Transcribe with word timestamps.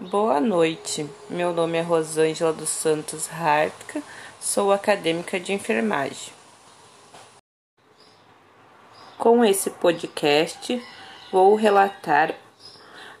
Boa 0.00 0.40
noite, 0.40 1.10
meu 1.28 1.52
nome 1.52 1.76
é 1.76 1.80
Rosângela 1.80 2.52
dos 2.52 2.68
Santos 2.68 3.28
Hartka, 3.32 4.00
sou 4.40 4.70
acadêmica 4.70 5.40
de 5.40 5.52
enfermagem. 5.52 6.32
Com 9.18 9.44
esse 9.44 9.70
podcast, 9.70 10.80
vou 11.32 11.56
relatar 11.56 12.32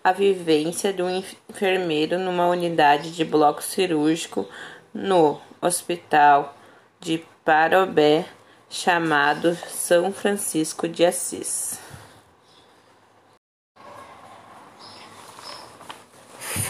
a 0.04 0.12
vivência 0.12 0.92
de 0.92 1.02
um 1.02 1.10
enfermeiro 1.50 2.16
numa 2.16 2.46
unidade 2.46 3.10
de 3.10 3.24
bloco 3.24 3.60
cirúrgico 3.60 4.48
no 4.94 5.40
Hospital 5.60 6.56
de 7.00 7.24
Parobé, 7.44 8.24
chamado 8.70 9.58
São 9.68 10.12
Francisco 10.12 10.86
de 10.86 11.04
Assis. 11.04 11.87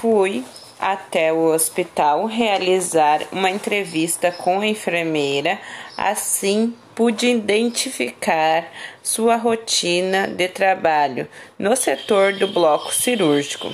Fui 0.00 0.44
até 0.78 1.32
o 1.32 1.52
hospital 1.52 2.26
realizar 2.26 3.20
uma 3.32 3.50
entrevista 3.50 4.30
com 4.30 4.60
a 4.60 4.66
enfermeira, 4.66 5.60
assim 5.96 6.72
pude 6.94 7.26
identificar 7.26 8.70
sua 9.02 9.34
rotina 9.34 10.28
de 10.28 10.46
trabalho 10.46 11.28
no 11.58 11.74
setor 11.74 12.32
do 12.34 12.46
bloco 12.46 12.94
cirúrgico. 12.94 13.72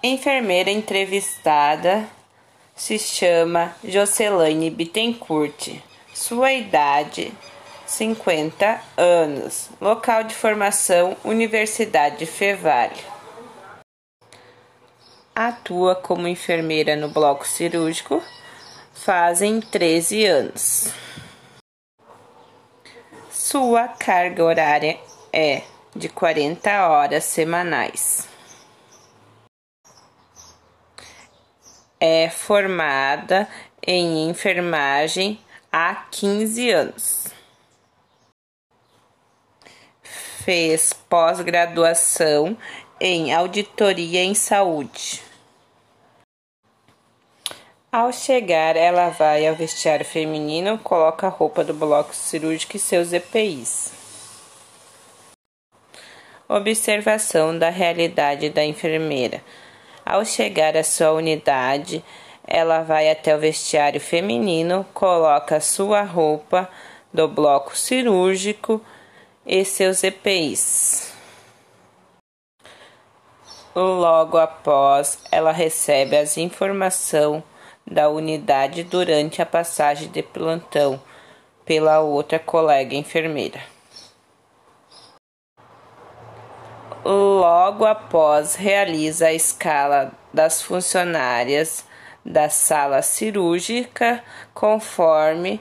Enfermeira 0.00 0.70
entrevistada 0.70 2.08
se 2.76 3.00
chama 3.00 3.74
Jocelaine 3.82 4.70
Bittencourt. 4.70 5.74
Sua 6.14 6.52
idade 6.52 7.32
50 7.88 8.80
anos. 8.96 9.70
Local 9.80 10.24
de 10.24 10.34
formação: 10.34 11.16
Universidade 11.24 12.26
Fevale. 12.26 13.00
Atua 15.34 15.94
como 15.94 16.28
enfermeira 16.28 16.94
no 16.96 17.08
bloco 17.08 17.46
cirúrgico 17.46 18.22
fazem 18.92 19.60
13 19.60 20.26
anos. 20.26 20.92
Sua 23.30 23.88
carga 23.88 24.44
horária 24.44 24.98
é 25.32 25.62
de 25.96 26.08
40 26.10 26.88
horas 26.88 27.24
semanais. 27.24 28.28
É 31.98 32.28
formada 32.28 33.48
em 33.86 34.28
enfermagem 34.28 35.40
há 35.72 35.94
15 36.10 36.70
anos. 36.70 37.37
Fez 40.48 40.94
pós-graduação 40.94 42.56
em 42.98 43.34
auditoria 43.34 44.24
em 44.24 44.32
saúde. 44.32 45.20
Ao 47.92 48.10
chegar, 48.10 48.74
ela 48.74 49.10
vai 49.10 49.46
ao 49.46 49.54
vestiário 49.54 50.06
feminino, 50.06 50.78
coloca 50.78 51.26
a 51.26 51.28
roupa 51.28 51.62
do 51.62 51.74
bloco 51.74 52.16
cirúrgico 52.16 52.78
e 52.78 52.80
seus 52.80 53.12
EPIs. 53.12 53.92
Observação 56.48 57.58
da 57.58 57.68
realidade 57.68 58.48
da 58.48 58.64
enfermeira. 58.64 59.44
Ao 60.02 60.24
chegar 60.24 60.78
à 60.78 60.82
sua 60.82 61.12
unidade, 61.12 62.02
ela 62.42 62.80
vai 62.80 63.10
até 63.10 63.36
o 63.36 63.38
vestiário 63.38 64.00
feminino, 64.00 64.86
coloca 64.94 65.60
sua 65.60 66.00
roupa 66.00 66.66
do 67.12 67.28
bloco 67.28 67.76
cirúrgico 67.76 68.82
e 69.48 69.64
seus 69.64 70.04
EPIs. 70.04 71.14
Logo 73.74 74.36
após, 74.36 75.18
ela 75.32 75.52
recebe 75.52 76.16
as 76.16 76.36
informações 76.36 77.42
da 77.86 78.10
unidade 78.10 78.82
durante 78.84 79.40
a 79.40 79.46
passagem 79.46 80.10
de 80.10 80.22
plantão 80.22 81.00
pela 81.64 82.00
outra 82.00 82.38
colega 82.38 82.94
enfermeira. 82.94 83.60
Logo 87.02 87.86
após, 87.86 88.54
realiza 88.54 89.28
a 89.28 89.32
escala 89.32 90.12
das 90.34 90.60
funcionárias 90.60 91.86
da 92.22 92.50
sala 92.50 93.00
cirúrgica 93.00 94.22
conforme 94.52 95.58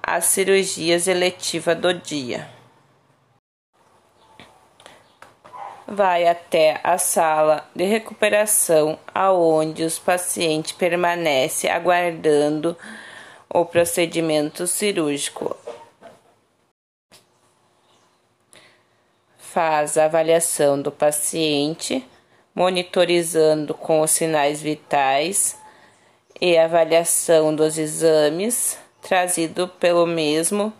as 0.00 0.26
cirurgias 0.26 1.08
eletivas 1.08 1.76
do 1.76 1.92
dia. 1.92 2.53
Vai 5.86 6.26
até 6.26 6.80
a 6.82 6.98
sala 6.98 7.68
de 7.74 7.84
recuperação, 7.84 8.98
aonde 9.14 9.82
os 9.82 9.98
pacientes 9.98 10.72
permanecem 10.72 11.70
aguardando 11.70 12.76
o 13.48 13.64
procedimento 13.64 14.66
cirúrgico. 14.66 15.56
Faz 19.38 19.96
a 19.96 20.06
avaliação 20.06 20.80
do 20.80 20.90
paciente, 20.90 22.04
monitorizando 22.54 23.74
com 23.74 24.00
os 24.00 24.10
sinais 24.10 24.60
vitais 24.60 25.56
e 26.40 26.58
avaliação 26.58 27.54
dos 27.54 27.78
exames 27.78 28.76
trazido 29.00 29.68
pelo 29.68 30.06
mesmo 30.06 30.72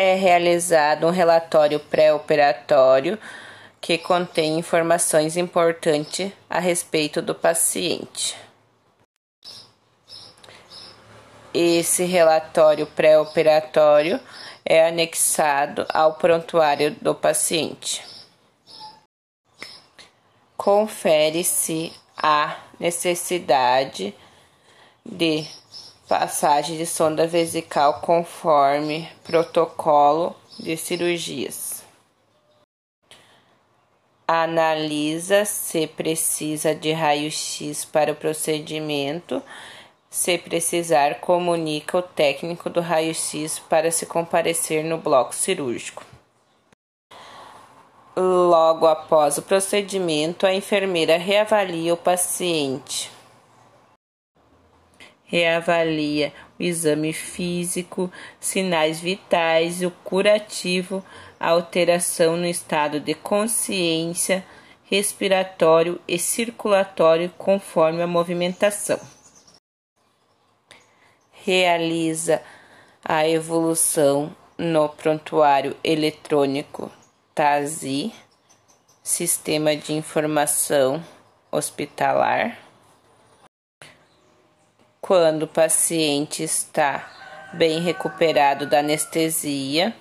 é 0.00 0.14
realizado 0.14 1.08
um 1.08 1.10
relatório 1.10 1.80
pré-operatório 1.80 3.18
que 3.80 3.98
contém 3.98 4.56
informações 4.56 5.36
importantes 5.36 6.30
a 6.48 6.60
respeito 6.60 7.20
do 7.20 7.34
paciente. 7.34 8.36
Esse 11.52 12.04
relatório 12.04 12.86
pré-operatório 12.86 14.20
é 14.64 14.86
anexado 14.86 15.84
ao 15.92 16.14
prontuário 16.14 16.92
do 17.02 17.12
paciente. 17.12 18.00
Confere-se 20.56 21.92
a 22.16 22.56
necessidade 22.78 24.14
de 25.04 25.44
passagem 26.08 26.78
de 26.78 26.86
sonda 26.86 27.26
vesical 27.26 28.00
conforme 28.00 29.08
protocolo 29.22 30.34
de 30.58 30.74
cirurgias. 30.76 31.84
Analisa 34.26 35.44
se 35.44 35.86
precisa 35.86 36.74
de 36.74 36.92
raio-x 36.92 37.84
para 37.84 38.12
o 38.12 38.16
procedimento. 38.16 39.42
Se 40.10 40.38
precisar, 40.38 41.20
comunica 41.20 41.98
o 41.98 42.02
técnico 42.02 42.70
do 42.70 42.80
raio-x 42.80 43.58
para 43.58 43.90
se 43.90 44.06
comparecer 44.06 44.84
no 44.84 44.98
bloco 44.98 45.34
cirúrgico. 45.34 46.04
Logo 48.16 48.86
após 48.86 49.38
o 49.38 49.42
procedimento, 49.42 50.46
a 50.46 50.54
enfermeira 50.54 51.16
reavalia 51.16 51.94
o 51.94 51.96
paciente 51.96 53.17
reavalia 55.28 56.32
o 56.58 56.62
exame 56.62 57.12
físico, 57.12 58.10
sinais 58.40 58.98
vitais, 58.98 59.82
o 59.82 59.90
curativo, 59.90 61.04
alteração 61.38 62.36
no 62.36 62.46
estado 62.46 62.98
de 62.98 63.14
consciência, 63.14 64.44
respiratório 64.84 66.00
e 66.08 66.18
circulatório 66.18 67.30
conforme 67.36 68.02
a 68.02 68.06
movimentação. 68.06 68.98
Realiza 71.30 72.42
a 73.04 73.28
evolução 73.28 74.34
no 74.56 74.88
prontuário 74.88 75.76
eletrônico 75.84 76.90
TASI, 77.34 78.12
Sistema 79.02 79.76
de 79.76 79.92
Informação 79.92 81.02
Hospitalar 81.50 82.67
quando 85.08 85.44
o 85.44 85.48
paciente 85.48 86.42
está 86.42 87.10
bem 87.54 87.80
recuperado 87.80 88.66
da 88.66 88.80
anestesia, 88.80 89.96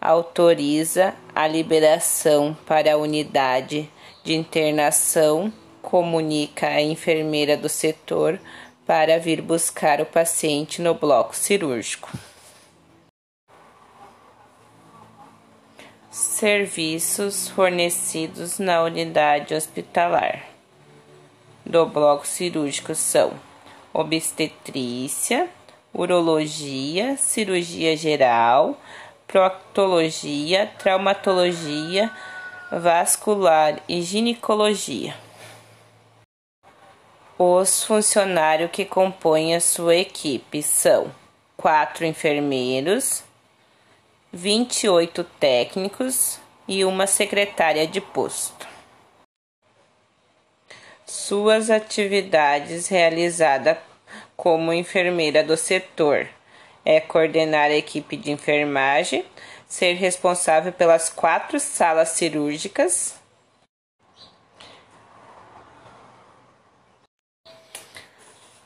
autoriza 0.00 1.14
a 1.32 1.46
liberação 1.46 2.52
para 2.66 2.94
a 2.94 2.96
unidade 2.96 3.88
de 4.24 4.34
internação, 4.34 5.52
comunica 5.80 6.66
a 6.66 6.82
enfermeira 6.82 7.56
do 7.56 7.68
setor 7.68 8.40
para 8.84 9.20
vir 9.20 9.40
buscar 9.40 10.00
o 10.00 10.06
paciente 10.06 10.82
no 10.82 10.94
bloco 10.94 11.36
cirúrgico. 11.36 12.10
Serviços 16.10 17.48
fornecidos 17.50 18.58
na 18.58 18.82
unidade 18.82 19.54
hospitalar 19.54 20.44
do 21.64 21.86
bloco 21.86 22.26
cirúrgico 22.26 22.96
são 22.96 23.53
obstetrícia, 23.94 25.48
urologia, 25.92 27.16
cirurgia 27.16 27.96
geral, 27.96 28.76
proctologia, 29.28 30.66
traumatologia, 30.76 32.10
vascular 32.72 33.80
e 33.88 34.02
ginecologia. 34.02 35.14
Os 37.38 37.84
funcionários 37.84 38.70
que 38.70 38.84
compõem 38.84 39.54
a 39.54 39.60
sua 39.60 39.94
equipe 39.94 40.62
são 40.62 41.12
quatro 41.56 42.04
enfermeiros, 42.04 43.22
28 44.32 45.22
técnicos 45.38 46.38
e 46.66 46.84
uma 46.84 47.06
secretária 47.06 47.86
de 47.86 48.00
posto. 48.00 48.63
Suas 51.16 51.70
atividades 51.70 52.88
realizadas 52.88 53.78
como 54.36 54.72
enfermeira 54.72 55.44
do 55.44 55.56
setor. 55.56 56.28
É 56.84 57.00
coordenar 57.00 57.70
a 57.70 57.76
equipe 57.76 58.16
de 58.16 58.32
enfermagem, 58.32 59.24
ser 59.68 59.92
responsável 59.92 60.72
pelas 60.72 61.08
quatro 61.08 61.60
salas 61.60 62.08
cirúrgicas, 62.10 63.14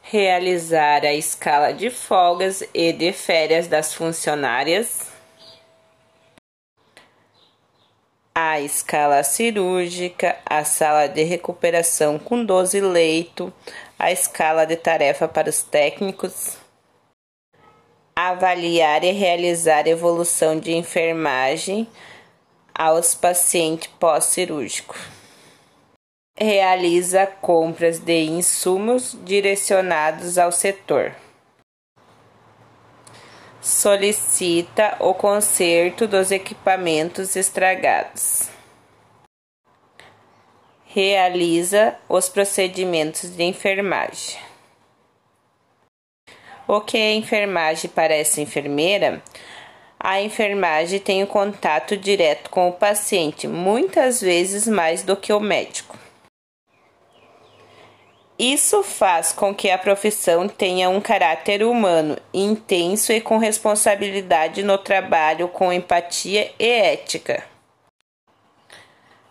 realizar 0.00 1.04
a 1.04 1.12
escala 1.12 1.70
de 1.70 1.90
folgas 1.90 2.64
e 2.72 2.94
de 2.94 3.12
férias 3.12 3.68
das 3.68 3.92
funcionárias, 3.92 5.07
a 8.50 8.60
escala 8.60 9.22
cirúrgica, 9.22 10.36
a 10.46 10.64
sala 10.64 11.06
de 11.06 11.22
recuperação 11.22 12.18
com 12.18 12.44
12 12.44 12.80
leitos, 12.80 13.52
a 13.98 14.10
escala 14.10 14.64
de 14.64 14.76
tarefa 14.76 15.28
para 15.28 15.50
os 15.50 15.62
técnicos, 15.62 16.56
avaliar 18.16 19.04
e 19.04 19.12
realizar 19.12 19.86
evolução 19.86 20.58
de 20.58 20.72
enfermagem 20.72 21.86
aos 22.74 23.14
pacientes 23.14 23.88
pós-cirúrgicos 23.98 25.18
realiza 26.40 27.26
compras 27.26 27.98
de 27.98 28.22
insumos 28.26 29.16
direcionados 29.24 30.38
ao 30.38 30.52
setor. 30.52 31.12
Solicita 33.60 34.96
o 35.00 35.12
conserto 35.12 36.06
dos 36.06 36.30
equipamentos 36.30 37.34
estragados. 37.34 38.48
Realiza 40.86 41.96
os 42.08 42.28
procedimentos 42.28 43.34
de 43.34 43.42
enfermagem. 43.42 44.38
O 46.68 46.80
que 46.80 46.96
é 46.96 47.14
enfermagem 47.14 47.90
para 47.90 48.14
essa 48.14 48.40
enfermeira? 48.40 49.20
A 49.98 50.22
enfermagem 50.22 51.00
tem 51.00 51.22
o 51.22 51.24
um 51.24 51.28
contato 51.28 51.96
direto 51.96 52.50
com 52.50 52.68
o 52.68 52.72
paciente, 52.72 53.48
muitas 53.48 54.20
vezes 54.20 54.68
mais 54.68 55.02
do 55.02 55.16
que 55.16 55.32
o 55.32 55.40
médico. 55.40 55.97
Isso 58.38 58.84
faz 58.84 59.32
com 59.32 59.52
que 59.52 59.68
a 59.68 59.76
profissão 59.76 60.48
tenha 60.48 60.88
um 60.88 61.00
caráter 61.00 61.64
humano, 61.64 62.16
intenso 62.32 63.12
e 63.12 63.20
com 63.20 63.36
responsabilidade 63.36 64.62
no 64.62 64.78
trabalho, 64.78 65.48
com 65.48 65.72
empatia 65.72 66.52
e 66.56 66.64
ética. 66.64 67.42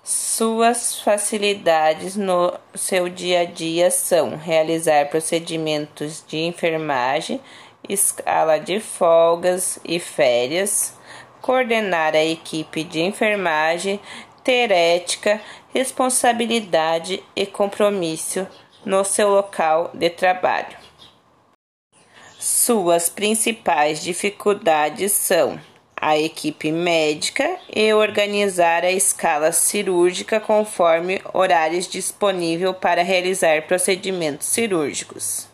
Suas 0.04 1.00
facilidades 1.00 2.18
no 2.18 2.54
seu 2.76 3.08
dia 3.08 3.42
a 3.42 3.46
dia 3.46 3.90
são 3.90 4.36
realizar 4.36 5.08
procedimentos 5.08 6.22
de 6.28 6.40
enfermagem, 6.40 7.40
escala 7.88 8.58
de 8.58 8.82
folgas 8.82 9.80
e 9.86 10.00
férias, 10.00 10.94
coordenar 11.42 12.14
a 12.14 12.24
equipe 12.26 12.84
de 12.84 13.00
enfermagem, 13.00 14.02
ter 14.44 14.70
ética, 14.70 15.42
responsabilidade 15.74 17.24
e 17.36 17.46
compromisso 17.46 18.46
no 18.88 19.04
seu 19.04 19.28
local 19.30 19.92
de 19.94 20.10
trabalho. 20.10 20.78
Suas 22.40 23.10
principais 23.10 24.02
dificuldades 24.02 25.12
são 25.12 25.60
a 26.00 26.18
equipe 26.18 26.72
médica 26.72 27.58
e 27.76 27.94
organizar 27.94 28.86
a 28.86 28.92
escala 28.92 29.52
cirúrgica 29.52 30.40
conforme 30.40 31.22
horários 31.34 31.88
disponíveis 31.88 32.78
para 32.78 33.04
realizar 33.04 33.64
procedimentos 33.64 34.48
cirúrgicos. 34.48 35.50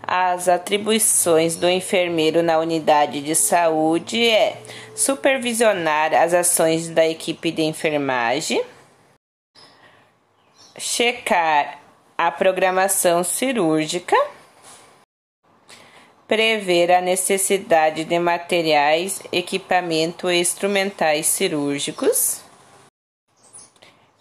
As 0.00 0.48
atribuições 0.48 1.56
do 1.56 1.68
enfermeiro 1.68 2.40
na 2.40 2.60
unidade 2.60 3.20
de 3.20 3.34
saúde 3.34 4.28
é 4.28 4.62
supervisionar 4.94 6.14
as 6.14 6.32
ações 6.32 6.88
da 6.88 7.04
equipe 7.04 7.50
de 7.50 7.62
enfermagem, 7.62 8.62
checar 10.78 11.85
a 12.16 12.30
programação 12.30 13.22
cirúrgica, 13.22 14.16
prever 16.26 16.90
a 16.90 17.00
necessidade 17.00 18.04
de 18.04 18.18
materiais, 18.18 19.22
equipamento 19.30 20.30
e 20.30 20.40
instrumentais 20.40 21.26
cirúrgicos, 21.26 22.40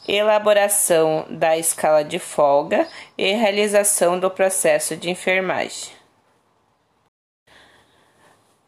elaboração 0.07 1.25
da 1.29 1.57
escala 1.57 2.03
de 2.03 2.19
folga 2.19 2.87
e 3.17 3.31
realização 3.31 4.19
do 4.19 4.29
processo 4.29 4.95
de 4.95 5.09
enfermagem. 5.09 5.93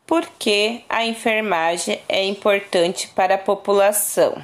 Por 0.06 0.26
que 0.40 0.86
a 0.88 1.06
enfermagem 1.06 2.02
é 2.08 2.24
importante 2.24 3.10
para 3.10 3.36
a 3.36 3.38
população? 3.38 4.42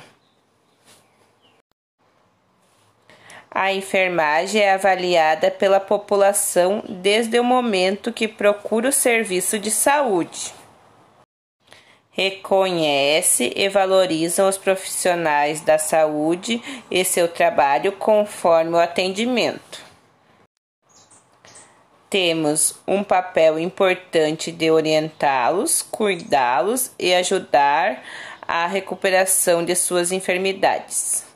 A 3.56 3.72
enfermagem 3.72 4.62
é 4.62 4.74
avaliada 4.74 5.52
pela 5.52 5.80
população 5.80 6.84
desde 6.90 7.40
o 7.40 7.44
momento 7.44 8.12
que 8.12 8.28
procura 8.28 8.90
o 8.90 8.92
serviço 8.92 9.60
de 9.60 9.70
saúde. 9.70 10.52
Reconhece 12.10 13.54
e 13.56 13.70
valoriza 13.70 14.48
os 14.48 14.58
profissionais 14.58 15.62
da 15.62 15.78
saúde 15.78 16.62
e 16.90 17.06
seu 17.06 17.28
trabalho 17.28 17.92
conforme 17.92 18.72
o 18.72 18.80
atendimento. 18.80 19.84
Temos 22.10 22.76
um 22.88 23.04
papel 23.04 23.60
importante 23.60 24.52
de 24.52 24.72
orientá-los, 24.72 25.84
cuidá-los 25.84 26.92
e 26.98 27.14
ajudar 27.14 28.04
a 28.42 28.66
recuperação 28.66 29.64
de 29.64 29.76
suas 29.76 30.12
enfermidades. 30.12 31.33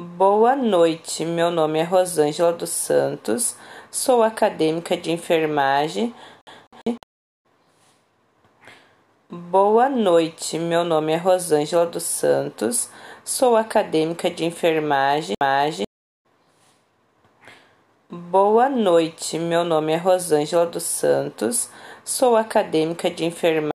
Boa 0.00 0.54
noite, 0.54 1.24
meu 1.24 1.50
nome 1.50 1.80
é 1.80 1.82
Rosângela 1.82 2.52
dos 2.52 2.70
Santos, 2.70 3.56
sou 3.90 4.22
acadêmica 4.22 4.96
de 4.96 5.10
enfermagem. 5.10 6.14
Boa 9.28 9.88
noite, 9.88 10.56
meu 10.56 10.84
nome 10.84 11.12
é 11.12 11.16
Rosângela 11.16 11.84
dos 11.84 12.04
Santos, 12.04 12.88
sou 13.24 13.56
acadêmica 13.56 14.30
de 14.30 14.44
enfermagem. 14.44 15.84
Boa 18.08 18.68
noite, 18.68 19.36
meu 19.36 19.64
nome 19.64 19.94
é 19.94 19.96
Rosângela 19.96 20.66
dos 20.66 20.84
Santos, 20.84 21.68
sou 22.04 22.36
acadêmica 22.36 23.10
de 23.10 23.24
enfermagem. 23.24 23.72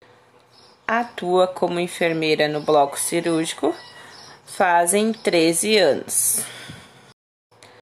Atua 0.87 1.47
como 1.47 1.81
enfermeira 1.81 2.47
no 2.47 2.61
bloco 2.61 2.97
cirúrgico 2.97 3.75
fazem 4.55 5.11
13 5.13 5.77
anos. 5.77 6.41